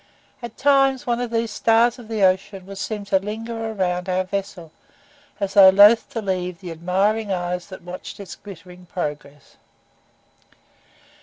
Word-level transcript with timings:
At 0.41 0.57
times 0.57 1.05
one 1.05 1.21
of 1.21 1.29
these 1.29 1.51
stars 1.51 1.99
of 1.99 2.07
the 2.07 2.23
ocean 2.23 2.65
would 2.65 2.79
seem 2.79 3.05
to 3.05 3.19
linger 3.19 3.69
around 3.69 4.09
our 4.09 4.23
vessel, 4.23 4.71
as 5.39 5.53
though 5.53 5.69
loth 5.69 6.09
to 6.09 6.23
leave 6.23 6.59
the 6.59 6.71
admiring 6.71 7.31
eyes 7.31 7.67
that 7.67 7.83
watched 7.83 8.19
its 8.19 8.33
glittering 8.33 8.87
progress. 8.87 9.57